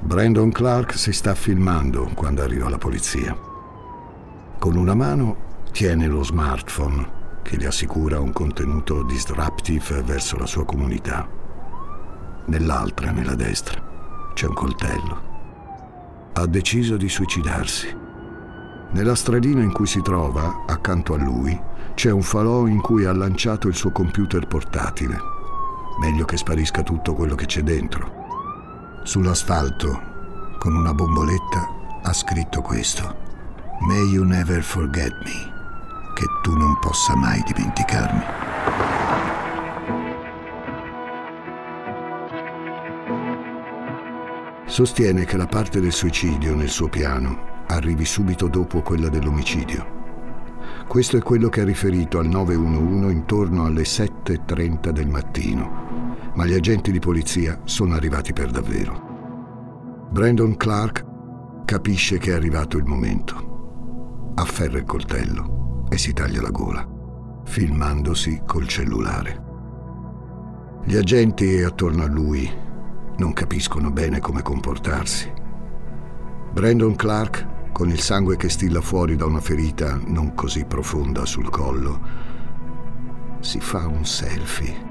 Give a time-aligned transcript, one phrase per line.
[0.00, 3.36] Brandon Clark si sta filmando quando arriva la polizia.
[4.58, 5.36] Con una mano
[5.72, 11.28] tiene lo smartphone che gli assicura un contenuto disruptive verso la sua comunità.
[12.46, 13.82] Nell'altra, nella destra,
[14.34, 15.22] c'è un coltello.
[16.34, 17.94] Ha deciso di suicidarsi.
[18.92, 21.60] Nella stradina in cui si trova, accanto a lui,
[21.94, 25.18] c'è un falò in cui ha lanciato il suo computer portatile.
[26.00, 28.27] Meglio che sparisca tutto quello che c'è dentro.
[29.08, 30.02] Sull'asfalto,
[30.58, 31.66] con una bomboletta,
[32.02, 33.16] ha scritto questo.
[33.80, 36.12] May you never forget me.
[36.14, 38.22] Che tu non possa mai dimenticarmi.
[44.66, 49.86] Sostiene che la parte del suicidio nel suo piano arrivi subito dopo quella dell'omicidio.
[50.86, 56.54] Questo è quello che ha riferito al 911 intorno alle 7.30 del mattino, ma gli
[56.54, 60.06] agenti di polizia sono arrivati per davvero.
[60.08, 61.04] Brandon Clark
[61.64, 64.30] capisce che è arrivato il momento.
[64.36, 66.86] Afferra il coltello e si taglia la gola,
[67.44, 69.46] filmandosi col cellulare.
[70.84, 72.48] Gli agenti attorno a lui
[73.16, 75.32] non capiscono bene come comportarsi.
[76.52, 81.50] Brandon Clark, con il sangue che stilla fuori da una ferita non così profonda sul
[81.50, 82.00] collo,
[83.40, 84.87] si fa un selfie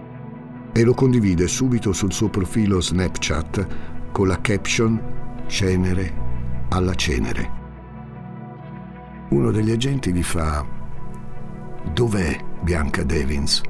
[0.78, 5.16] e lo condivide subito sul suo profilo Snapchat con la caption
[5.48, 6.14] Cenere
[6.70, 7.52] alla cenere.
[9.30, 10.64] Uno degli agenti gli fa
[11.92, 13.62] Dov'è Bianca Devins?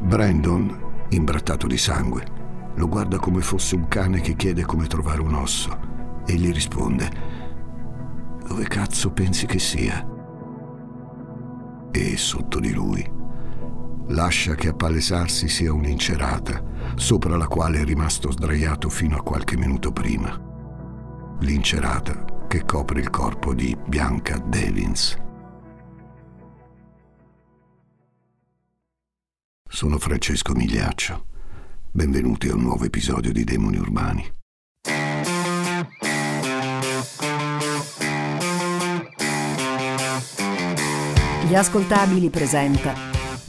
[0.00, 2.26] Brandon, imbrattato di sangue,
[2.74, 5.78] lo guarda come fosse un cane che chiede come trovare un osso
[6.26, 7.10] e gli risponde
[8.46, 10.06] Dove cazzo pensi che sia?
[11.90, 13.19] E sotto di lui
[14.10, 16.62] lascia che a palesarsi sia un'incerata
[16.96, 20.48] sopra la quale è rimasto sdraiato fino a qualche minuto prima.
[21.40, 25.16] L'incerata che copre il corpo di Bianca Devins.
[29.68, 31.26] Sono Francesco Migliaccio.
[31.92, 34.38] Benvenuti a un nuovo episodio di Demoni Urbani.
[41.46, 43.09] Gli ascoltabili presenta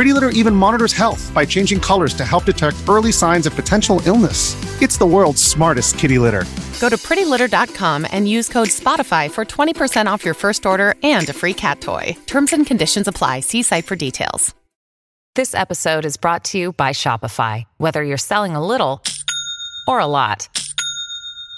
[0.00, 4.00] Pretty Litter even monitors health by changing colors to help detect early signs of potential
[4.06, 4.56] illness.
[4.80, 6.46] It's the world's smartest kitty litter.
[6.80, 11.34] Go to prettylitter.com and use code SPOTIFY for 20% off your first order and a
[11.34, 12.16] free cat toy.
[12.24, 13.40] Terms and conditions apply.
[13.40, 14.54] See site for details.
[15.34, 17.64] This episode is brought to you by Shopify.
[17.76, 19.02] Whether you're selling a little
[19.86, 20.48] or a lot,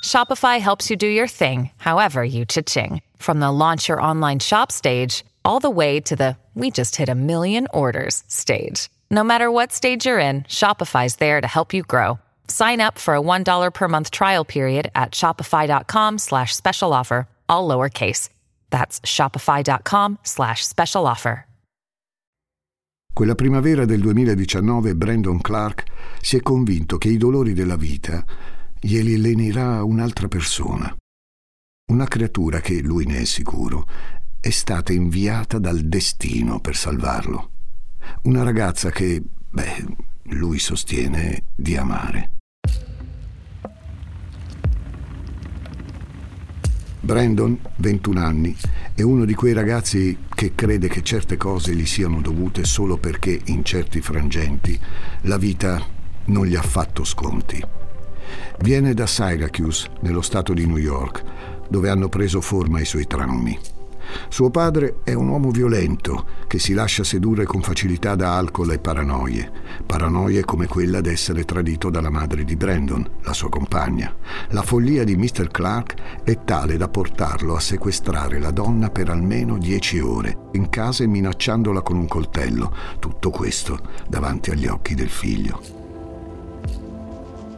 [0.02, 3.02] Shopify helps you do your thing, however you cha-ching.
[3.18, 7.08] From the launch your online shop stage, all the way to the we just hit
[7.08, 8.90] a million orders stage.
[9.10, 12.18] No matter what stage you're in, Shopify's there to help you grow.
[12.48, 17.66] Sign up for a $1 per month trial period at shopify.com slash special offer, all
[17.66, 18.28] lowercase.
[18.70, 21.46] That's shopify.com slash special offer.
[23.14, 25.84] Quella primavera del 2019 Brandon Clark
[26.22, 28.24] si è convinto che i dolori della vita
[28.80, 30.96] glieli lenirà un'altra persona.
[31.92, 33.86] Una creatura che, lui ne è sicuro,
[34.42, 37.50] è stata inviata dal destino per salvarlo.
[38.22, 39.84] Una ragazza che, beh,
[40.30, 42.30] lui sostiene di amare.
[46.98, 48.56] Brandon, 21 anni,
[48.96, 53.42] è uno di quei ragazzi che crede che certe cose gli siano dovute solo perché
[53.44, 54.76] in certi frangenti
[55.20, 55.80] la vita
[56.24, 57.64] non gli ha fatto sconti.
[58.58, 61.22] Viene da Syracuse, nello stato di New York,
[61.68, 63.81] dove hanno preso forma i suoi traumi.
[64.28, 68.78] Suo padre è un uomo violento che si lascia sedurre con facilità da alcol e
[68.78, 69.50] paranoie,
[69.86, 74.14] paranoie come quella d'essere tradito dalla madre di Brandon, la sua compagna.
[74.50, 75.48] La follia di Mr.
[75.48, 81.04] Clark è tale da portarlo a sequestrare la donna per almeno dieci ore, in casa
[81.04, 83.78] e minacciandola con un coltello, tutto questo
[84.08, 85.80] davanti agli occhi del figlio.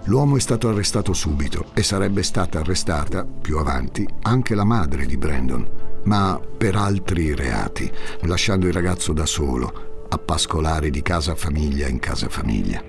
[0.07, 5.17] L'uomo è stato arrestato subito e sarebbe stata arrestata, più avanti, anche la madre di
[5.17, 5.67] Brandon,
[6.05, 7.91] ma per altri reati,
[8.23, 12.83] lasciando il ragazzo da solo, a pascolare di casa famiglia in casa famiglia.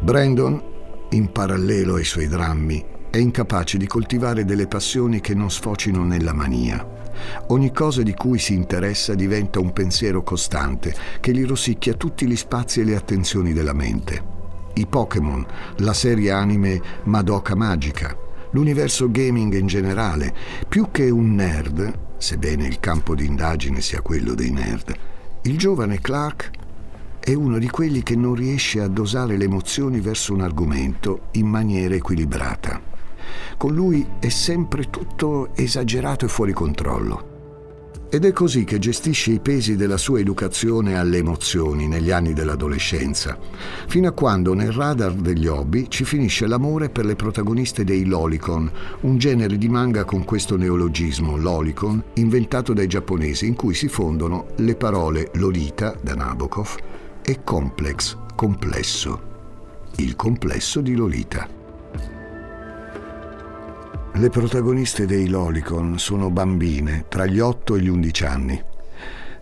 [0.00, 0.70] Brandon
[1.12, 6.32] in parallelo ai suoi drammi, è incapace di coltivare delle passioni che non sfocino nella
[6.32, 7.00] mania.
[7.48, 12.36] Ogni cosa di cui si interessa diventa un pensiero costante che gli rosicchia tutti gli
[12.36, 14.30] spazi e le attenzioni della mente.
[14.74, 15.46] I Pokémon,
[15.78, 18.16] la serie anime Madoka Magica,
[18.52, 20.34] l'universo gaming in generale,
[20.68, 24.94] più che un nerd, sebbene il campo di indagine sia quello dei nerd,
[25.42, 26.50] il giovane Clark
[27.18, 31.46] è uno di quelli che non riesce a dosare le emozioni verso un argomento in
[31.46, 32.80] maniera equilibrata.
[33.56, 37.31] Con lui è sempre tutto esagerato e fuori controllo.
[38.14, 43.38] Ed è così che gestisce i pesi della sua educazione alle emozioni negli anni dell'adolescenza,
[43.86, 48.70] fino a quando nel radar degli hobby ci finisce l'amore per le protagoniste dei lolicon,
[49.00, 54.48] un genere di manga con questo neologismo, lolicon, inventato dai giapponesi, in cui si fondono
[54.56, 56.76] le parole Lolita, da Nabokov,
[57.22, 59.22] e complex, complesso,
[59.96, 61.61] il complesso di Lolita.
[64.14, 68.62] Le protagoniste dei Lolicon sono bambine tra gli 8 e gli 11 anni.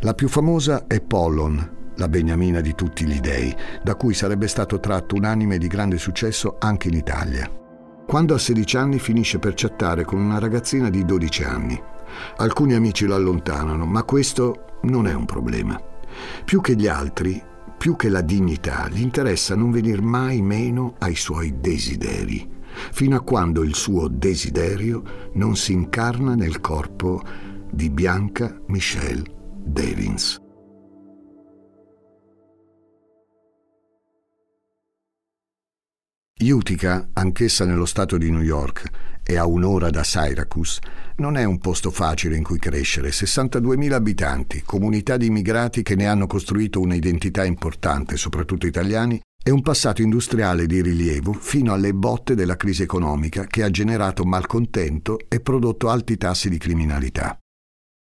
[0.02, 3.52] La più famosa è Pollon, la beniamina di tutti gli dei,
[3.82, 7.50] da cui sarebbe stato tratto un anime di grande successo anche in Italia.
[8.06, 11.82] Quando ha 16 anni finisce per chattare con una ragazzina di 12 anni.
[12.36, 15.82] Alcuni amici lo allontanano, ma questo non è un problema.
[16.44, 17.42] Più che gli altri,
[17.76, 22.58] più che la dignità, gli interessa non venir mai meno ai suoi desideri
[22.92, 27.22] fino a quando il suo desiderio non si incarna nel corpo
[27.70, 29.24] di Bianca Michelle
[29.64, 30.40] Davins.
[36.42, 38.88] Utica, anch'essa nello stato di New York
[39.22, 40.80] e a un'ora da Syracuse,
[41.16, 43.10] non è un posto facile in cui crescere.
[43.10, 49.62] 62.000 abitanti, comunità di immigrati che ne hanno costruito un'identità importante, soprattutto italiani, e un
[49.62, 55.40] passato industriale di rilievo fino alle botte della crisi economica che ha generato malcontento e
[55.40, 57.38] prodotto alti tassi di criminalità.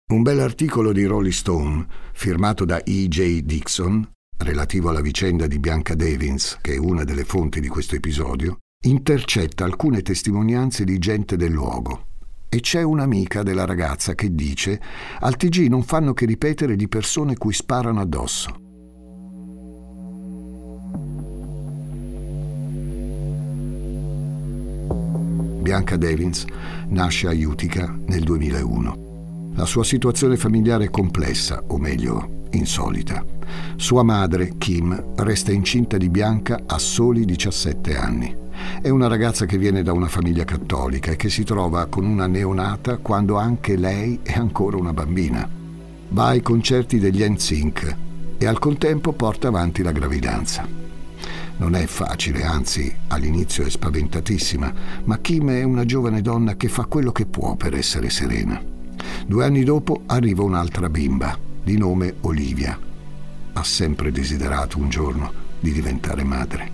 [0.07, 3.39] Un bell'articolo di Rolling Stone, firmato da E.J.
[3.39, 4.07] Dixon,
[4.37, 9.63] relativo alla vicenda di Bianca Devins, che è una delle fonti di questo episodio, intercetta
[9.63, 12.05] alcune testimonianze di gente del luogo.
[12.49, 14.79] E c'è un'amica della ragazza che dice:
[15.21, 18.64] Al TG non fanno che ripetere di persone cui sparano addosso.
[25.65, 26.45] Bianca Devins
[26.89, 29.53] nasce a Utica nel 2001.
[29.55, 33.25] La sua situazione familiare è complessa, o meglio, insolita.
[33.75, 38.35] Sua madre, Kim, resta incinta di Bianca a soli 17 anni.
[38.79, 42.27] È una ragazza che viene da una famiglia cattolica e che si trova con una
[42.27, 45.49] neonata quando anche lei è ancora una bambina.
[46.09, 47.95] Va ai concerti degli NSYNC
[48.37, 50.85] e al contempo porta avanti la gravidanza.
[51.57, 54.73] Non è facile, anzi all'inizio è spaventatissima,
[55.05, 58.61] ma Kim è una giovane donna che fa quello che può per essere serena.
[59.25, 62.77] Due anni dopo arriva un'altra bimba, di nome Olivia.
[63.53, 66.71] Ha sempre desiderato un giorno di diventare madre.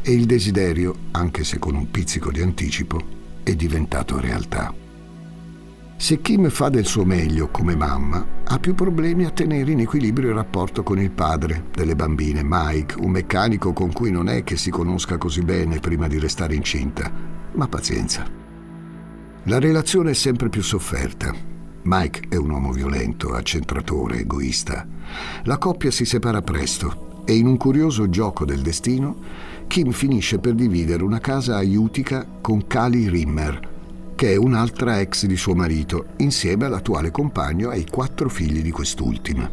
[0.00, 3.00] E il desiderio, anche se con un pizzico di anticipo,
[3.42, 4.83] è diventato realtà.
[6.04, 10.28] Se Kim fa del suo meglio come mamma, ha più problemi a tenere in equilibrio
[10.28, 14.58] il rapporto con il padre delle bambine, Mike, un meccanico con cui non è che
[14.58, 17.10] si conosca così bene prima di restare incinta,
[17.52, 18.30] ma pazienza.
[19.44, 21.34] La relazione è sempre più sofferta.
[21.84, 24.86] Mike è un uomo violento, accentratore, egoista.
[25.44, 29.16] La coppia si separa presto e in un curioso gioco del destino,
[29.68, 33.72] Kim finisce per dividere una casa a Utica con Kali Rimmer,
[34.14, 38.70] che è un'altra ex di suo marito, insieme all'attuale compagno e ai quattro figli di
[38.70, 39.50] quest'ultima.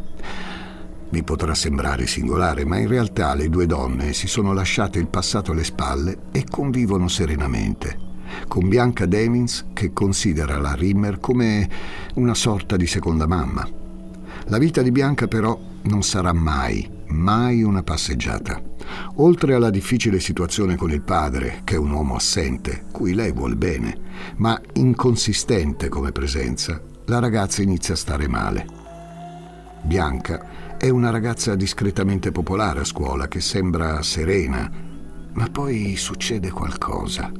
[1.10, 5.52] Mi potrà sembrare singolare, ma in realtà le due donne si sono lasciate il passato
[5.52, 7.98] alle spalle e convivono serenamente,
[8.48, 11.68] con Bianca Demins che considera la Rimmer come
[12.14, 13.68] una sorta di seconda mamma.
[14.46, 18.71] La vita di Bianca però non sarà mai, mai una passeggiata.
[19.16, 23.56] Oltre alla difficile situazione con il padre, che è un uomo assente, cui lei vuol
[23.56, 23.98] bene,
[24.36, 28.66] ma inconsistente come presenza, la ragazza inizia a stare male.
[29.82, 34.70] Bianca è una ragazza discretamente popolare a scuola che sembra serena,
[35.32, 37.30] ma poi succede qualcosa.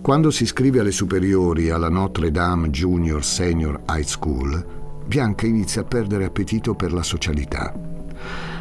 [0.00, 4.76] Quando si iscrive alle superiori alla Notre Dame Junior Senior High School,
[5.06, 7.72] Bianca inizia a perdere appetito per la socialità.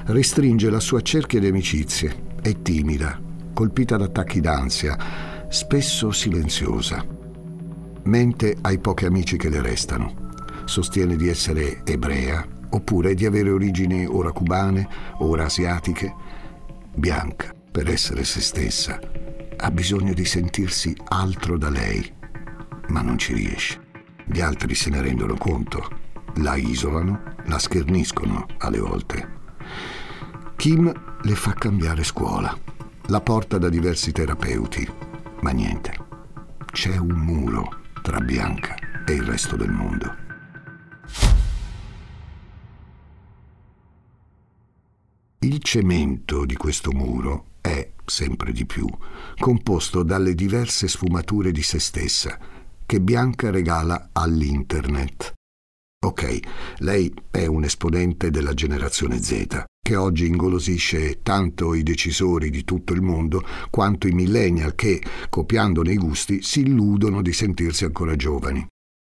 [0.05, 3.19] Restringe la sua cerchia di amicizie, è timida,
[3.53, 4.97] colpita da attacchi d'ansia,
[5.49, 7.05] spesso silenziosa.
[8.03, 10.25] Mente ai pochi amici che le restano.
[10.65, 14.87] Sostiene di essere ebrea, oppure di avere origini ora cubane,
[15.19, 16.13] ora asiatiche.
[16.93, 18.99] Bianca, per essere se stessa,
[19.57, 22.11] ha bisogno di sentirsi altro da lei,
[22.87, 23.79] ma non ci riesce.
[24.25, 25.87] Gli altri se ne rendono conto,
[26.35, 29.35] la isolano, la scherniscono alle volte.
[30.55, 30.91] Kim
[31.23, 32.55] le fa cambiare scuola,
[33.07, 34.87] la porta da diversi terapeuti,
[35.41, 36.05] ma niente.
[36.71, 40.15] C'è un muro tra Bianca e il resto del mondo.
[45.39, 48.87] Il cemento di questo muro è, sempre di più,
[49.37, 52.37] composto dalle diverse sfumature di se stessa
[52.85, 55.36] che Bianca regala all'Internet.
[56.07, 56.39] Ok,
[56.77, 62.93] lei è un esponente della generazione Z, che oggi ingolosisce tanto i decisori di tutto
[62.93, 68.65] il mondo quanto i millennial che, copiandone i gusti, si illudono di sentirsi ancora giovani.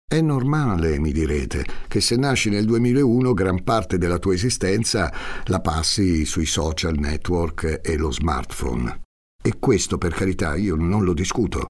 [0.09, 5.13] È normale, mi direte, che se nasci nel 2001 gran parte della tua esistenza
[5.47, 9.01] la passi sui social network e lo smartphone.
[9.43, 11.67] E questo, per carità, io non lo discuto.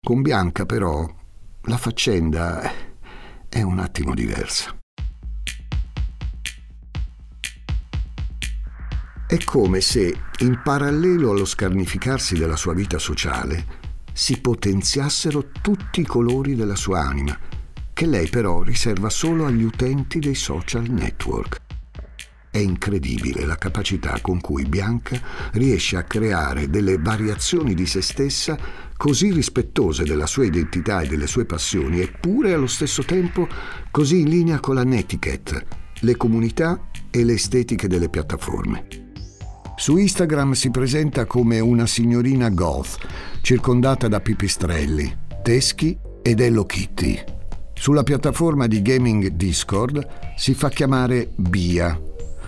[0.00, 1.06] Con Bianca, però,
[1.64, 2.91] la faccenda
[3.52, 4.74] è un attimo diversa.
[9.26, 13.80] È come se, in parallelo allo scarnificarsi della sua vita sociale,
[14.14, 17.38] si potenziassero tutti i colori della sua anima
[17.92, 21.60] che lei però riserva solo agli utenti dei social network.
[22.52, 25.18] È incredibile la capacità con cui Bianca
[25.52, 28.58] riesce a creare delle variazioni di se stessa
[28.94, 33.48] così rispettose della sua identità e delle sue passioni, eppure allo stesso tempo
[33.90, 35.66] così in linea con la netiquette,
[36.00, 38.86] le comunità e le estetiche delle piattaforme.
[39.74, 42.98] Su Instagram si presenta come una signorina goth,
[43.40, 45.10] circondata da pipistrelli,
[45.42, 47.18] teschi ed Hello Kitty.
[47.72, 50.06] Sulla piattaforma di gaming Discord
[50.36, 51.98] si fa chiamare Bia.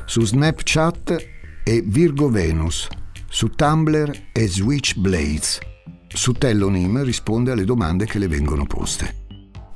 [0.06, 1.30] Su Snapchat
[1.64, 2.86] è Virgo Venus.
[3.26, 5.58] Su Tumblr è Switchblades.
[6.06, 9.22] Su Tellonym risponde alle domande che le vengono poste.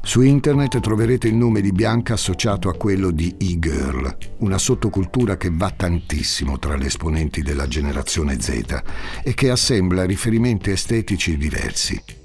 [0.03, 5.51] Su internet troverete il nome di Bianca associato a quello di e-girl, una sottocultura che
[5.51, 8.83] va tantissimo tra le esponenti della generazione Z
[9.25, 12.18] e che assembla riferimenti estetici diversi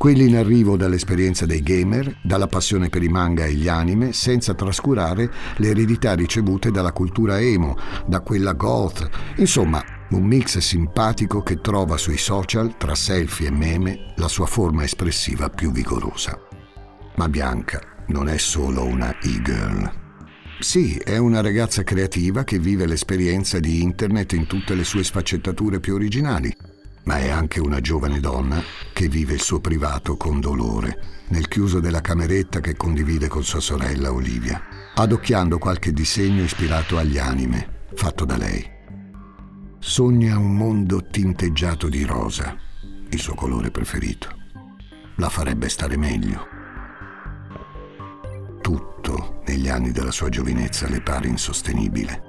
[0.00, 4.54] quelli in arrivo dall'esperienza dei gamer, dalla passione per i manga e gli anime, senza
[4.54, 7.76] trascurare le eredità ricevute dalla cultura emo,
[8.06, 14.14] da quella goth, insomma un mix simpatico che trova sui social, tra selfie e meme,
[14.16, 16.40] la sua forma espressiva più vigorosa.
[17.16, 19.92] Ma Bianca non è solo una e-girl.
[20.60, 25.78] Sì, è una ragazza creativa che vive l'esperienza di internet in tutte le sue sfaccettature
[25.78, 26.69] più originali
[27.04, 31.80] ma è anche una giovane donna che vive il suo privato con dolore, nel chiuso
[31.80, 38.24] della cameretta che condivide con sua sorella Olivia, adocchiando qualche disegno ispirato agli anime, fatto
[38.24, 38.78] da lei.
[39.78, 42.56] Sogna un mondo tinteggiato di rosa,
[43.08, 44.28] il suo colore preferito.
[45.16, 46.46] La farebbe stare meglio.
[48.60, 52.22] Tutto negli anni della sua giovinezza le pare insostenibile.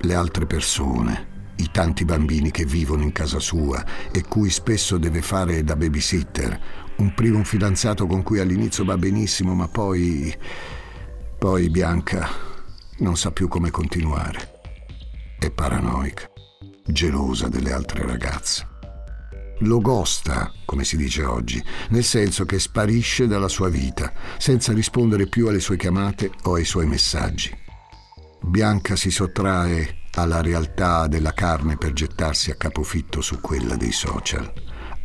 [0.00, 5.22] Le altre persone, i tanti bambini che vivono in casa sua e cui spesso deve
[5.22, 6.60] fare da babysitter,
[6.96, 10.34] un primo fidanzato con cui all'inizio va benissimo, ma poi...
[11.38, 12.28] poi Bianca
[12.98, 14.56] non sa più come continuare.
[15.38, 16.30] È paranoica,
[16.84, 18.66] gelosa delle altre ragazze.
[19.62, 25.26] Lo gosta, come si dice oggi, nel senso che sparisce dalla sua vita, senza rispondere
[25.26, 27.50] più alle sue chiamate o ai suoi messaggi.
[28.40, 34.52] Bianca si sottrae alla realtà della carne per gettarsi a capofitto su quella dei social,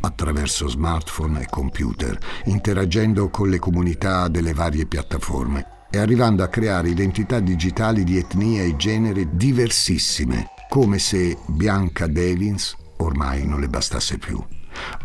[0.01, 6.89] attraverso smartphone e computer, interagendo con le comunità delle varie piattaforme e arrivando a creare
[6.89, 14.17] identità digitali di etnie e genere diversissime, come se Bianca Devins ormai non le bastasse
[14.17, 14.43] più.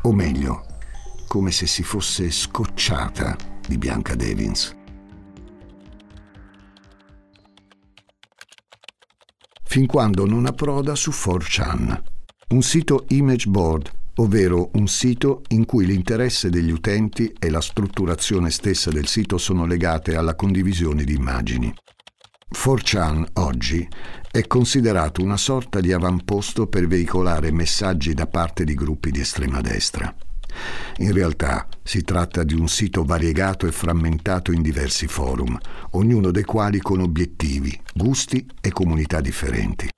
[0.03, 0.65] O meglio,
[1.27, 3.37] come se si fosse scocciata
[3.67, 4.78] di Bianca Devins.
[9.69, 12.03] Fin quando non approda su 4chan,
[12.49, 18.51] un sito image board, ovvero un sito in cui l'interesse degli utenti e la strutturazione
[18.51, 21.73] stessa del sito sono legate alla condivisione di immagini.
[22.51, 23.87] 4chan oggi
[24.31, 29.61] è considerato una sorta di avamposto per veicolare messaggi da parte di gruppi di estrema
[29.61, 30.13] destra.
[30.99, 35.59] In realtà si tratta di un sito variegato e frammentato in diversi forum,
[35.93, 39.89] ognuno dei quali con obiettivi, gusti e comunità differenti.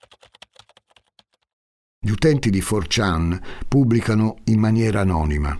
[2.02, 3.38] Gli utenti di 4chan
[3.69, 5.59] pubblicano in maniera anonima.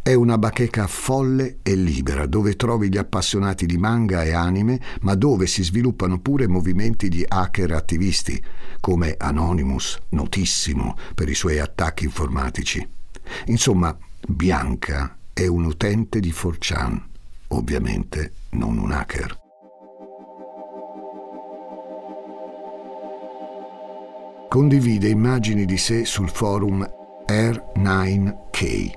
[0.00, 5.16] È una bacheca folle e libera dove trovi gli appassionati di manga e anime, ma
[5.16, 8.40] dove si sviluppano pure movimenti di hacker attivisti,
[8.78, 12.86] come Anonymous, notissimo per i suoi attacchi informatici.
[13.46, 13.96] Insomma,
[14.28, 16.96] Bianca è un utente di 4chan,
[17.48, 19.40] ovviamente non un hacker.
[24.48, 26.88] Condivide immagini di sé sul forum
[27.26, 28.90] R9K,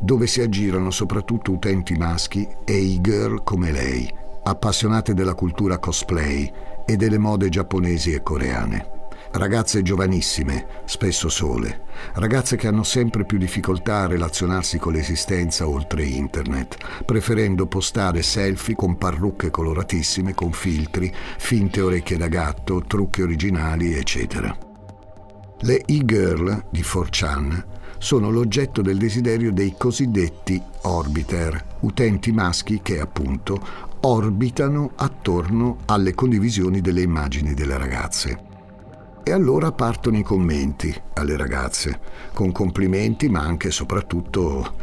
[0.00, 4.10] dove si aggirano soprattutto utenti maschi e i girl come lei,
[4.44, 6.50] appassionate della cultura cosplay
[6.86, 8.92] e delle mode giapponesi e coreane.
[9.36, 16.04] Ragazze giovanissime, spesso sole, ragazze che hanno sempre più difficoltà a relazionarsi con l'esistenza oltre
[16.04, 23.94] internet, preferendo postare selfie con parrucche coloratissime, con filtri, finte orecchie da gatto, trucchi originali,
[23.94, 24.56] eccetera.
[25.62, 27.64] Le e-girl di 4chan
[27.98, 33.60] sono l'oggetto del desiderio dei cosiddetti orbiter, utenti maschi che appunto
[34.02, 38.52] orbitano attorno alle condivisioni delle immagini delle ragazze.
[39.26, 41.98] E allora partono i commenti alle ragazze,
[42.34, 44.74] con complimenti ma anche e soprattutto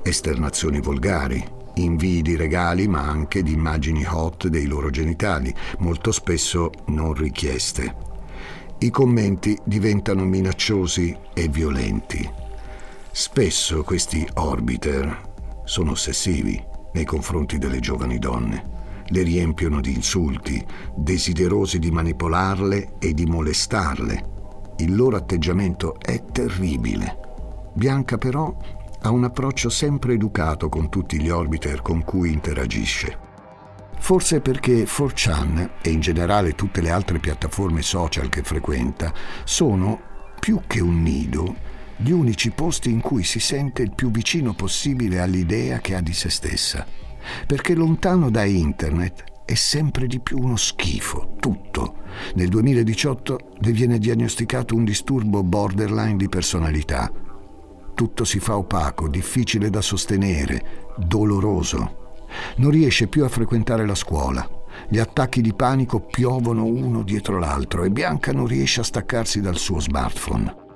[0.00, 6.70] esternazioni volgari, invii di regali ma anche di immagini hot dei loro genitali, molto spesso
[6.86, 7.94] non richieste.
[8.78, 12.26] I commenti diventano minacciosi e violenti.
[13.10, 15.28] Spesso questi orbiter
[15.64, 16.58] sono ossessivi
[16.94, 18.79] nei confronti delle giovani donne
[19.10, 20.64] le riempiono di insulti,
[20.94, 24.38] desiderosi di manipolarle e di molestarle.
[24.78, 27.18] Il loro atteggiamento è terribile.
[27.74, 28.56] Bianca però
[29.02, 33.28] ha un approccio sempre educato con tutti gli orbiter con cui interagisce.
[33.98, 39.12] Forse perché 4chan e in generale tutte le altre piattaforme social che frequenta
[39.44, 40.00] sono,
[40.38, 41.54] più che un nido,
[41.96, 46.14] gli unici posti in cui si sente il più vicino possibile all'idea che ha di
[46.14, 46.99] se stessa
[47.46, 51.96] perché lontano da internet è sempre di più uno schifo, tutto.
[52.34, 57.10] Nel 2018 le viene diagnosticato un disturbo borderline di personalità.
[57.94, 62.14] Tutto si fa opaco, difficile da sostenere, doloroso.
[62.56, 64.48] Non riesce più a frequentare la scuola.
[64.88, 69.56] Gli attacchi di panico piovono uno dietro l'altro e Bianca non riesce a staccarsi dal
[69.56, 70.69] suo smartphone.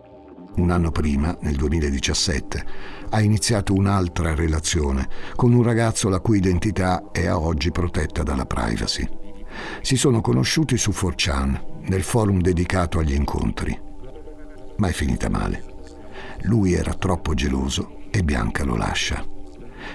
[0.56, 2.64] Un anno prima, nel 2017,
[3.10, 8.46] ha iniziato un'altra relazione con un ragazzo la cui identità è a oggi protetta dalla
[8.46, 9.08] privacy.
[9.80, 13.76] Si sono conosciuti su 4chan, nel forum dedicato agli incontri.
[14.76, 15.64] Ma è finita male.
[16.42, 19.24] Lui era troppo geloso e Bianca lo lascia.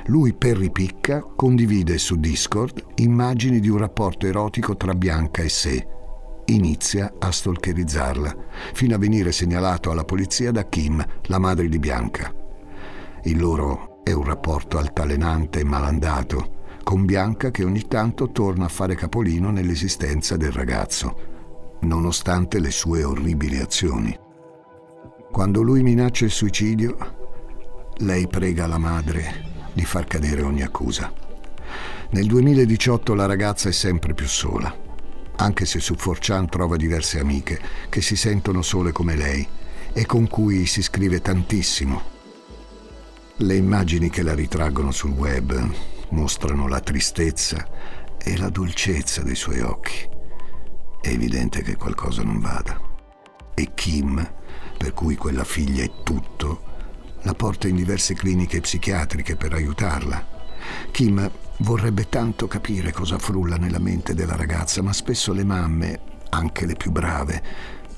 [0.07, 5.87] Lui per ripicca condivide su Discord immagini di un rapporto erotico tra Bianca e sé
[6.53, 8.35] inizia a stalkerizzarla,
[8.73, 12.33] fino a venire segnalato alla polizia da Kim, la madre di Bianca.
[13.23, 18.69] Il loro è un rapporto altalenante e malandato, con Bianca che ogni tanto torna a
[18.69, 24.17] fare capolino nell'esistenza del ragazzo, nonostante le sue orribili azioni.
[25.31, 26.97] Quando lui minaccia il suicidio,
[27.97, 31.13] lei prega la madre di far cadere ogni accusa.
[32.11, 34.87] Nel 2018 la ragazza è sempre più sola
[35.39, 39.47] anche se su 4chan trova diverse amiche che si sentono sole come lei
[39.93, 42.17] e con cui si scrive tantissimo.
[43.37, 45.73] Le immagini che la ritraggono sul web
[46.09, 47.67] mostrano la tristezza
[48.17, 50.07] e la dolcezza dei suoi occhi.
[51.01, 52.79] È evidente che qualcosa non vada.
[53.53, 54.33] E Kim,
[54.77, 56.67] per cui quella figlia è tutto,
[57.21, 60.27] la porta in diverse cliniche psichiatriche per aiutarla.
[60.91, 66.65] Kim Vorrebbe tanto capire cosa frulla nella mente della ragazza, ma spesso le mamme, anche
[66.65, 67.43] le più brave,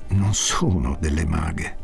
[0.08, 1.76] non sono delle maghe.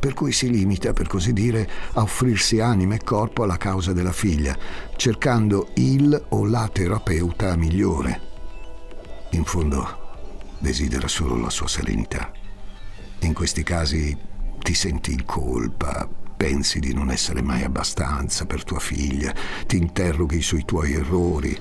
[0.00, 4.12] Per cui si limita, per così dire, a offrirsi anima e corpo alla causa della
[4.12, 4.58] figlia,
[4.96, 8.20] cercando il o la terapeuta migliore.
[9.30, 10.18] In fondo,
[10.58, 12.32] desidera solo la sua serenità.
[13.20, 14.16] In questi casi
[14.58, 19.34] ti senti in colpa, pensi di non essere mai abbastanza per tua figlia,
[19.66, 21.58] ti interroghi sui tuoi errori,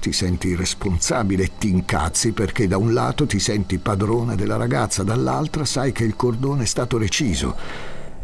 [0.00, 5.02] ti senti responsabile e ti incazzi perché da un lato ti senti padrona della ragazza,
[5.02, 7.56] dall'altra sai che il cordone è stato reciso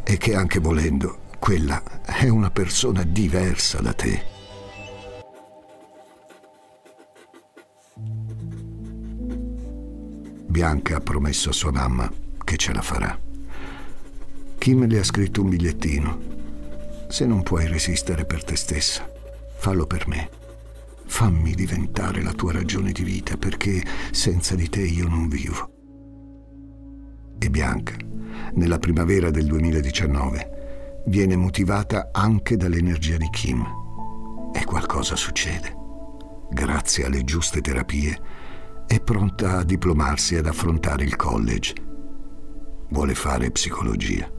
[0.02, 4.30] e che anche volendo quella è una persona diversa da te.
[10.46, 12.12] Bianca ha promesso a sua mamma
[12.44, 13.31] che ce la farà.
[14.62, 16.20] Kim le ha scritto un bigliettino.
[17.08, 19.04] Se non puoi resistere per te stessa,
[19.56, 20.30] fallo per me.
[21.04, 25.68] Fammi diventare la tua ragione di vita perché senza di te io non vivo.
[27.40, 27.96] E Bianca,
[28.52, 33.66] nella primavera del 2019, viene motivata anche dall'energia di Kim.
[34.54, 35.74] E qualcosa succede.
[36.52, 38.16] Grazie alle giuste terapie,
[38.86, 41.74] è pronta a diplomarsi ad affrontare il college.
[42.90, 44.38] Vuole fare psicologia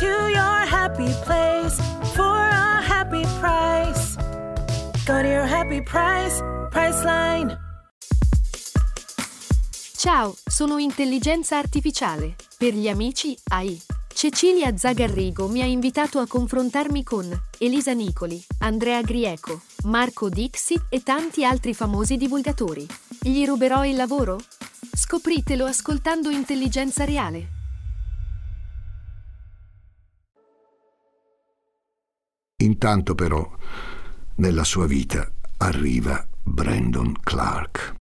[0.00, 1.76] To your happy place
[2.14, 4.16] for a happy price.
[5.06, 7.56] Go to your happy price, Priceline.
[9.96, 12.34] Ciao, sono intelligenza artificiale.
[12.58, 13.80] Per gli amici AI.
[14.12, 21.04] Cecilia Zagarrigo mi ha invitato a confrontarmi con Elisa Nicoli, Andrea Grieco, Marco Dixit e
[21.04, 22.84] tanti altri famosi divulgatori.
[23.20, 24.40] Gli ruberò il lavoro?
[24.92, 27.53] Scopritelo ascoltando Intelligenza Reale.
[32.64, 33.46] Intanto però,
[34.36, 37.94] nella sua vita arriva Brandon Clark.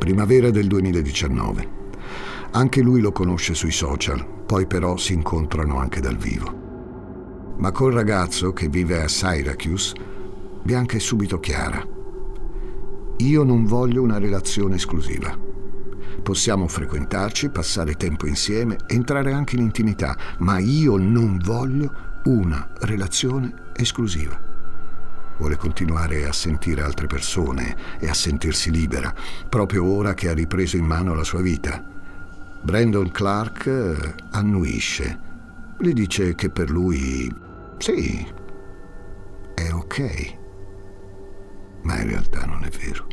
[0.00, 1.76] Primavera del 2019.
[2.50, 6.52] Anche lui lo conosce sui social, poi però si incontrano anche dal vivo.
[7.58, 9.94] Ma col ragazzo che vive a Syracuse,
[10.64, 11.86] Bianca è subito chiara.
[13.18, 15.38] Io non voglio una relazione esclusiva.
[16.28, 23.70] Possiamo frequentarci, passare tempo insieme, entrare anche in intimità, ma io non voglio una relazione
[23.74, 24.38] esclusiva.
[25.38, 29.14] Vuole continuare a sentire altre persone e a sentirsi libera,
[29.48, 31.82] proprio ora che ha ripreso in mano la sua vita.
[32.60, 35.18] Brandon Clark eh, annuisce.
[35.78, 37.34] Le dice che per lui
[37.78, 38.30] sì,
[39.54, 40.36] è ok.
[41.84, 43.06] Ma in realtà non è vero.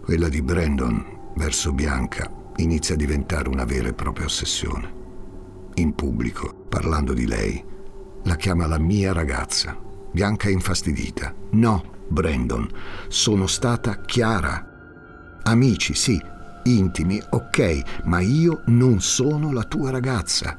[0.00, 4.92] Quella di Brandon verso Bianca inizia a diventare una vera e propria ossessione.
[5.74, 7.64] In pubblico, parlando di lei,
[8.24, 9.78] la chiama la mia ragazza.
[10.10, 11.32] Bianca è infastidita.
[11.50, 12.68] No, Brandon,
[13.06, 15.40] sono stata chiara.
[15.44, 16.20] Amici, sì,
[16.64, 20.58] intimi, ok, ma io non sono la tua ragazza.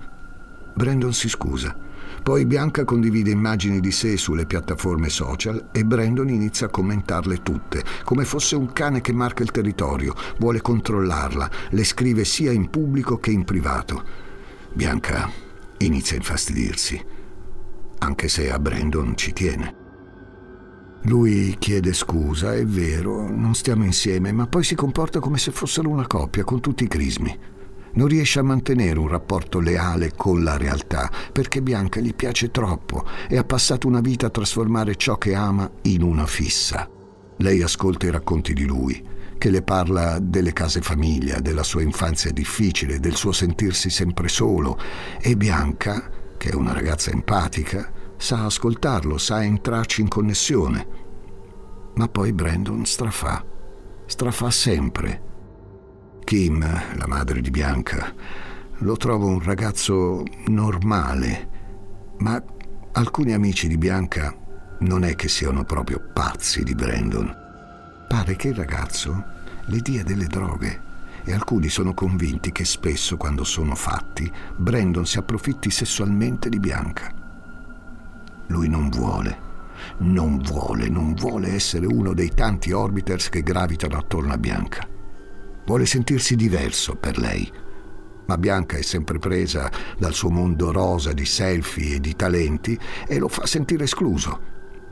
[0.74, 1.76] Brandon si scusa.
[2.22, 7.84] Poi Bianca condivide immagini di sé sulle piattaforme social e Brandon inizia a commentarle tutte,
[8.04, 13.18] come fosse un cane che marca il territorio, vuole controllarla, le scrive sia in pubblico
[13.18, 14.04] che in privato.
[14.74, 15.30] Bianca
[15.80, 17.04] inizia a infastidirsi,
[18.00, 19.76] anche se a Brandon ci tiene.
[21.04, 25.90] Lui chiede scusa, è vero, non stiamo insieme, ma poi si comporta come se fossero
[25.90, 27.58] una coppia, con tutti i crismi
[27.94, 33.06] non riesce a mantenere un rapporto leale con la realtà perché Bianca gli piace troppo
[33.28, 36.90] e ha passato una vita a trasformare ciò che ama in una fissa.
[37.38, 39.02] Lei ascolta i racconti di lui,
[39.38, 44.78] che le parla delle case famiglia, della sua infanzia difficile, del suo sentirsi sempre solo
[45.22, 50.88] e Bianca, che è una ragazza empatica, sa ascoltarlo, sa entrarci in connessione.
[51.96, 53.46] Ma poi Brandon strafà,
[54.06, 55.28] strafà sempre
[56.30, 58.14] Kim, la madre di Bianca,
[58.82, 61.50] lo trovo un ragazzo normale,
[62.20, 62.40] ma
[62.92, 64.38] alcuni amici di Bianca
[64.82, 67.36] non è che siano proprio pazzi di Brandon.
[68.08, 69.26] Pare che il ragazzo
[69.66, 70.82] le dia delle droghe
[71.24, 77.12] e alcuni sono convinti che spesso, quando sono fatti, Brandon si approfitti sessualmente di Bianca.
[78.50, 79.36] Lui non vuole,
[79.98, 84.98] non vuole, non vuole essere uno dei tanti orbiters che gravitano attorno a Bianca.
[85.70, 87.48] Vuole sentirsi diverso per lei.
[88.26, 92.76] Ma Bianca è sempre presa dal suo mondo rosa di selfie e di talenti
[93.08, 94.40] e lo fa sentire escluso.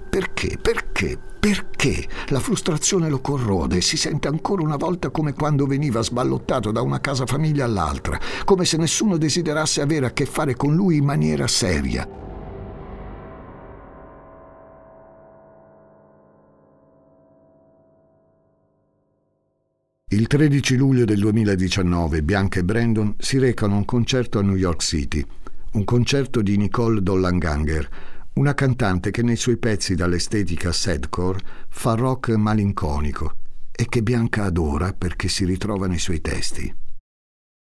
[0.08, 0.60] Perché?
[0.62, 1.18] Perché?
[1.40, 2.08] Perché?
[2.28, 6.84] La frustrazione lo corrode e si sente ancora una volta come quando veniva sballottato da
[6.84, 11.06] una casa famiglia all'altra, come se nessuno desiderasse avere a che fare con lui in
[11.06, 12.08] maniera seria.
[20.10, 24.56] Il 13 luglio del 2019 Bianca e Brandon si recano a un concerto a New
[24.56, 25.22] York City,
[25.74, 27.89] un concerto di Nicole Dollanganger,
[28.36, 33.36] una cantante che nei suoi pezzi dall'estetica sadcore fa rock malinconico
[33.70, 36.74] e che Bianca adora perché si ritrova nei suoi testi.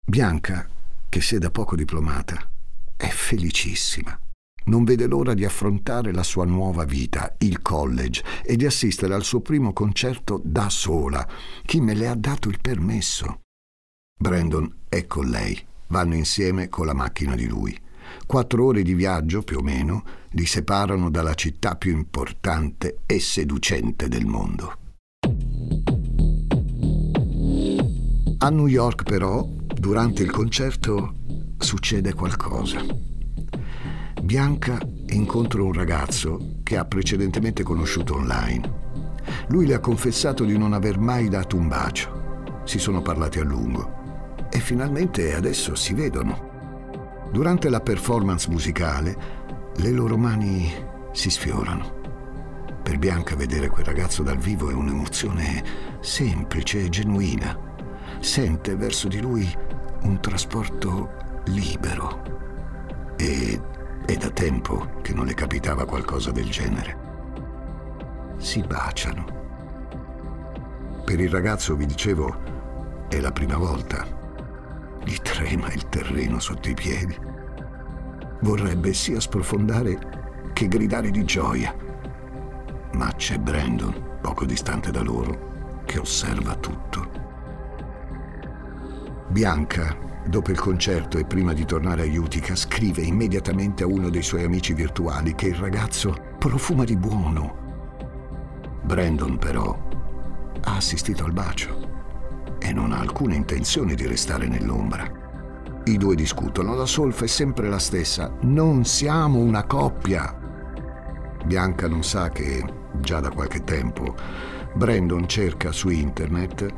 [0.05, 0.69] Bianca,
[1.09, 2.47] che si è da poco diplomata,
[2.95, 4.28] è felicissima
[4.65, 9.23] non vede l'ora di affrontare la sua nuova vita, il college, e di assistere al
[9.23, 11.27] suo primo concerto da sola.
[11.65, 13.41] Chi me le ha dato il permesso?
[14.19, 15.57] Brandon è con lei.
[15.87, 17.75] Vanno insieme con la macchina di lui.
[18.25, 24.07] Quattro ore di viaggio, più o meno, li separano dalla città più importante e seducente
[24.07, 24.77] del mondo.
[28.37, 31.15] A New York, però, durante il concerto,
[31.57, 33.08] succede qualcosa.
[34.21, 34.77] Bianca
[35.07, 38.77] incontra un ragazzo che ha precedentemente conosciuto online.
[39.47, 42.61] Lui le ha confessato di non aver mai dato un bacio.
[42.65, 47.27] Si sono parlati a lungo e finalmente adesso si vedono.
[47.31, 49.17] Durante la performance musicale
[49.77, 50.71] le loro mani
[51.13, 51.97] si sfiorano.
[52.83, 55.63] Per Bianca vedere quel ragazzo dal vivo è un'emozione
[56.01, 57.57] semplice e genuina.
[58.19, 59.49] Sente verso di lui
[60.01, 62.37] un trasporto libero.
[63.17, 63.59] E
[64.09, 66.97] è da tempo che non le capitava qualcosa del genere.
[68.37, 69.23] Si baciano.
[71.05, 74.03] Per il ragazzo, vi dicevo, è la prima volta.
[75.03, 77.15] Gli trema il terreno sotto i piedi.
[78.41, 81.75] Vorrebbe sia sprofondare che gridare di gioia.
[82.93, 87.09] Ma c'è Brandon, poco distante da loro, che osserva tutto.
[89.27, 89.95] Bianca,
[90.29, 94.43] dopo il concerto e prima di tornare a Utica, scrive immediatamente a uno dei suoi
[94.43, 97.57] amici virtuali che il ragazzo profuma di buono.
[98.83, 99.77] Brandon però
[100.61, 105.11] ha assistito al bacio e non ha alcuna intenzione di restare nell'ombra.
[105.85, 110.37] I due discutono, la solfa è sempre la stessa, non siamo una coppia.
[111.43, 112.63] Bianca non sa che,
[112.99, 114.15] già da qualche tempo,
[114.75, 116.73] Brandon cerca su internet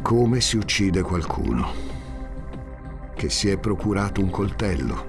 [0.00, 1.97] come si uccide qualcuno,
[3.18, 5.04] che si è procurato un coltello,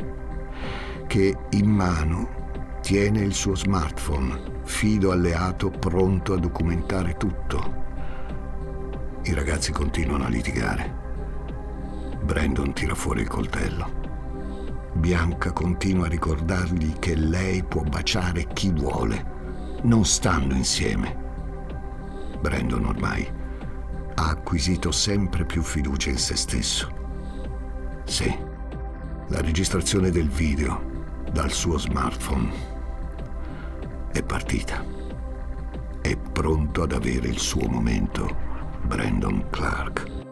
[1.06, 7.86] che in mano tiene il suo smartphone, fido alleato pronto a documentare tutto.
[9.22, 10.92] I ragazzi continuano a litigare.
[12.24, 13.92] Brandon tira fuori il coltello.
[14.94, 19.24] Bianca continua a ricordargli che lei può baciare chi vuole.
[19.84, 21.16] Non stanno insieme.
[22.42, 23.32] Brandon ormai
[24.16, 26.99] ha acquisito sempre più fiducia in se stesso.
[28.10, 28.36] Sì,
[29.28, 32.52] la registrazione del video dal suo smartphone
[34.12, 34.84] è partita.
[36.02, 38.36] È pronto ad avere il suo momento
[38.84, 40.26] Brandon Clark.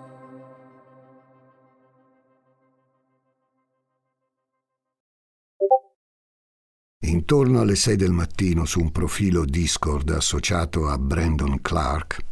[7.01, 12.25] Intorno alle 6 del mattino su un profilo Discord associato a Brandon Clark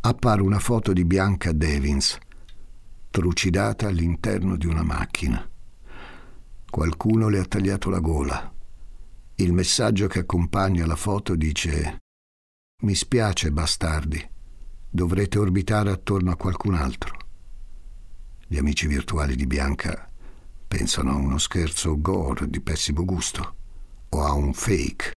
[0.00, 2.18] appare una foto di Bianca Devins,
[3.10, 5.48] trucidata all'interno di una macchina.
[6.70, 8.54] Qualcuno le ha tagliato la gola.
[9.34, 11.98] Il messaggio che accompagna la foto dice
[12.82, 14.28] Mi spiace, bastardi
[14.88, 17.16] dovrete orbitare attorno a qualcun altro.
[18.46, 20.08] Gli amici virtuali di Bianca
[20.66, 23.56] pensano a uno scherzo gore di pessimo gusto
[24.08, 25.12] o a un fake.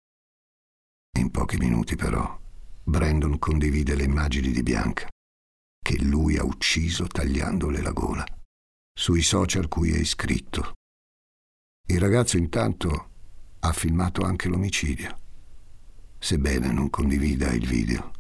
[1.19, 2.39] In pochi minuti però
[2.85, 5.09] Brandon condivide le immagini di Bianca
[5.83, 8.25] che lui ha ucciso tagliandole la gola
[8.93, 10.75] sui social cui è iscritto.
[11.89, 13.11] Il ragazzo intanto
[13.61, 15.19] ha filmato anche l'omicidio,
[16.19, 18.19] sebbene non condivida il video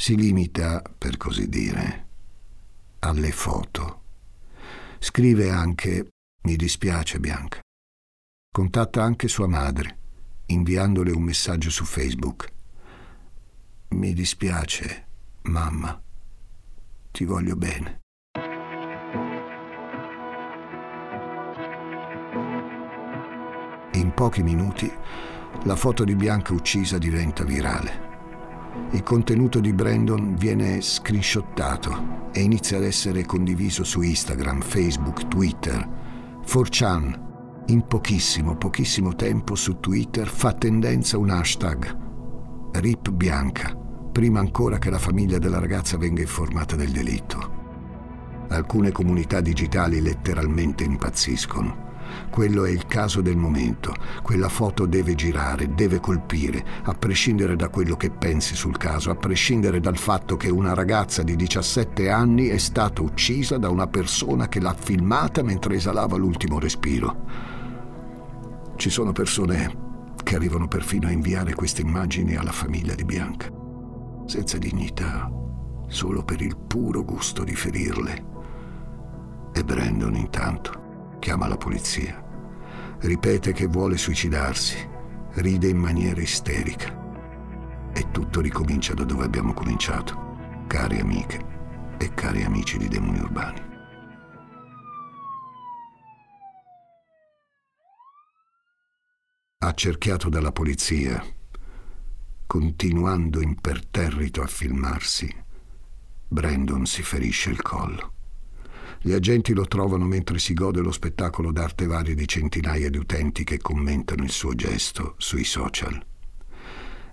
[0.00, 2.06] si limita, per così dire,
[3.00, 4.02] alle foto.
[4.98, 6.08] Scrive anche
[6.44, 7.60] Mi dispiace Bianca.
[8.50, 9.98] Contatta anche sua madre,
[10.46, 12.50] inviandole un messaggio su Facebook.
[13.88, 15.06] Mi dispiace,
[15.42, 16.02] mamma.
[17.10, 17.98] Ti voglio bene.
[23.94, 24.90] In pochi minuti
[25.64, 28.08] la foto di Bianca uccisa diventa virale.
[28.92, 35.88] Il contenuto di Brandon viene screenshottato e inizia ad essere condiviso su Instagram, Facebook, Twitter.
[36.46, 37.28] 4chan,
[37.66, 42.08] in pochissimo, pochissimo tempo su Twitter fa tendenza un hashtag
[42.72, 43.76] RIP Bianca,
[44.10, 47.58] prima ancora che la famiglia della ragazza venga informata del delitto.
[48.48, 51.88] Alcune comunità digitali letteralmente impazziscono.
[52.30, 53.94] Quello è il caso del momento.
[54.22, 59.14] Quella foto deve girare, deve colpire, a prescindere da quello che pensi sul caso, a
[59.14, 64.48] prescindere dal fatto che una ragazza di 17 anni è stata uccisa da una persona
[64.48, 67.58] che l'ha filmata mentre esalava l'ultimo respiro.
[68.76, 69.88] Ci sono persone
[70.22, 73.50] che arrivano perfino a inviare queste immagini alla famiglia di Bianca,
[74.30, 75.28] senza dignità,
[75.88, 78.24] solo per il puro gusto di ferirle.
[79.52, 82.24] E Brandon intanto chiama la polizia.
[83.00, 84.76] Ripete che vuole suicidarsi,
[85.32, 86.96] ride in maniera isterica.
[87.92, 90.36] E tutto ricomincia da dove abbiamo cominciato,
[90.68, 91.44] cari amiche
[91.98, 93.68] e cari amici di Demoni Urbani.
[99.58, 101.20] Accerchiato dalla polizia,
[102.50, 105.32] continuando imperterrito a filmarsi,
[106.26, 108.14] Brandon si ferisce il collo
[109.00, 113.44] Gli agenti lo trovano mentre si gode lo spettacolo d'arte varie di centinaia di utenti
[113.44, 116.04] che commentano il suo gesto sui social.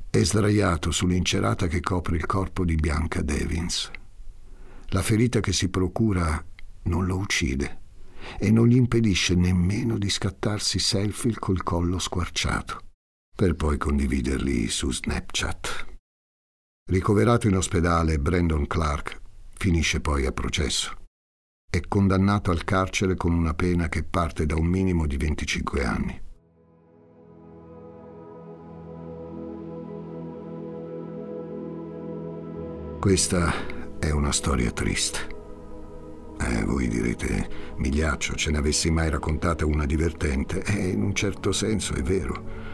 [0.09, 3.91] È sdraiato sull'incerata che copre il corpo di Bianca Devins.
[4.87, 6.43] La ferita che si procura
[6.85, 7.81] non lo uccide
[8.39, 12.86] e non gli impedisce nemmeno di scattarsi selfie col collo squarciato,
[13.37, 15.85] per poi condividerli su Snapchat.
[16.89, 19.21] Ricoverato in ospedale, Brandon Clark
[19.53, 20.95] finisce poi a processo.
[21.69, 26.21] È condannato al carcere con una pena che parte da un minimo di 25 anni.
[32.99, 33.53] Questa
[33.99, 35.35] è una storia triste.
[36.39, 40.63] Eh, voi direte, Migliaccio, ce ne avessi mai raccontata una divertente?
[40.63, 42.66] E in un certo senso è vero.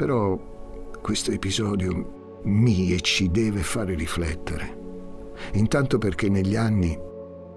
[0.00, 0.34] Però
[1.02, 4.78] questo episodio mi e ci deve fare riflettere.
[5.52, 6.98] Intanto perché negli anni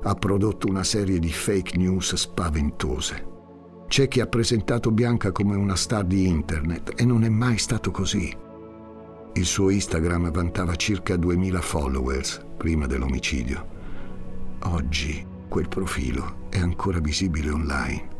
[0.01, 3.27] ha prodotto una serie di fake news spaventose.
[3.87, 7.91] C'è chi ha presentato Bianca come una star di internet e non è mai stato
[7.91, 8.29] così.
[9.35, 13.67] Il suo Instagram vantava circa 2000 followers prima dell'omicidio.
[14.63, 18.12] Oggi quel profilo è ancora visibile online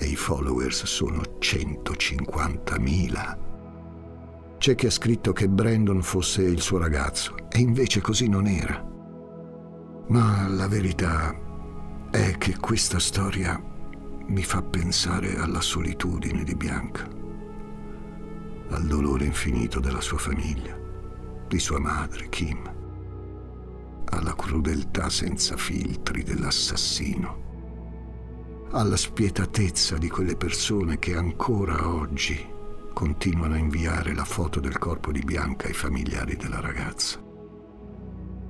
[0.00, 3.48] e i followers sono 150.000.
[4.58, 8.84] C'è chi ha scritto che Brandon fosse il suo ragazzo e invece così non era.
[10.08, 11.32] Ma la verità
[12.10, 13.62] è che questa storia
[14.26, 17.06] mi fa pensare alla solitudine di Bianca,
[18.70, 20.74] al dolore infinito della sua famiglia,
[21.46, 22.78] di sua madre, Kim
[24.10, 27.49] alla crudeltà senza filtri dell'assassino,
[28.72, 32.46] alla spietatezza di quelle persone che ancora oggi
[32.92, 37.20] continuano a inviare la foto del corpo di Bianca ai familiari della ragazza.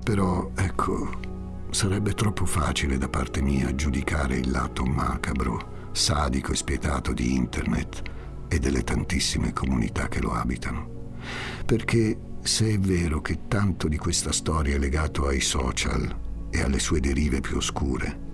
[0.03, 1.21] Però, ecco,
[1.71, 8.03] sarebbe troppo facile da parte mia giudicare il lato macabro, sadico e spietato di Internet
[8.49, 11.15] e delle tantissime comunità che lo abitano.
[11.65, 16.15] Perché se è vero che tanto di questa storia è legato ai social
[16.51, 18.29] e alle sue derive più oscure,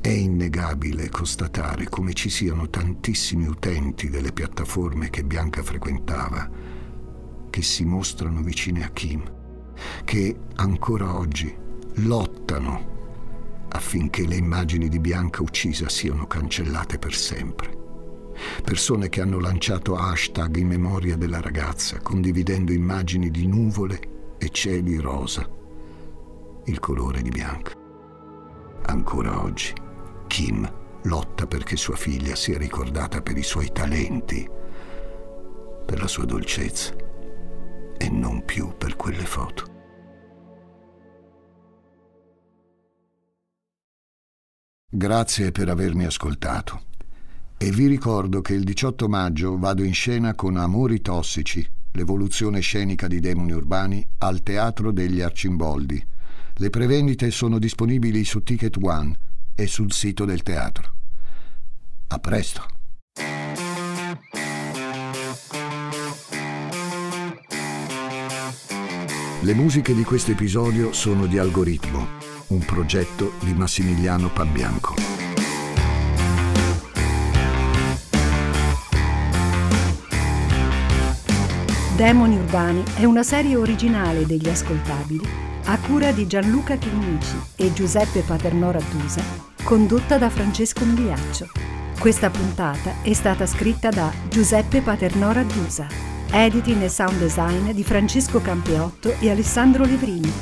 [0.00, 6.50] è innegabile constatare come ci siano tantissimi utenti delle piattaforme che Bianca frequentava
[7.50, 9.22] che si mostrano vicine a Kim,
[10.04, 11.54] che ancora oggi
[11.94, 12.96] lottano
[13.70, 17.78] affinché le immagini di Bianca uccisa siano cancellate per sempre
[18.62, 24.96] persone che hanno lanciato hashtag in memoria della ragazza, condividendo immagini di nuvole e cieli
[24.96, 25.48] rosa,
[26.66, 27.77] il colore di bianco.
[28.88, 29.74] Ancora oggi,
[30.28, 30.66] Kim
[31.02, 34.48] lotta perché sua figlia sia ricordata per i suoi talenti,
[35.84, 36.94] per la sua dolcezza
[37.98, 39.76] e non più per quelle foto.
[44.90, 46.84] Grazie per avermi ascoltato.
[47.58, 53.06] E vi ricordo che il 18 maggio vado in scena con Amori Tossici, l'evoluzione scenica
[53.06, 56.16] di demoni urbani, al Teatro degli Arcimboldi.
[56.60, 59.16] Le prevendite sono disponibili su Ticket One
[59.54, 60.92] e sul sito del teatro.
[62.08, 62.66] A presto!
[69.42, 72.08] Le musiche di questo episodio sono di Algoritmo,
[72.48, 74.96] un progetto di Massimiliano Pabbianco.
[81.94, 88.20] Demoni Urbani è una serie originale degli ascoltabili a cura di Gianluca Chinnici e Giuseppe
[88.20, 89.22] Paternò Rattusa,
[89.62, 91.46] condotta da Francesco Migliaccio.
[91.98, 95.86] Questa puntata è stata scritta da Giuseppe Paternò Rattusa,
[96.30, 100.32] editing e sound design di Francesco Campeotto e Alessandro Levrini,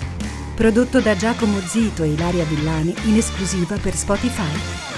[0.54, 4.95] prodotto da Giacomo Zito e Ilaria Villani in esclusiva per Spotify.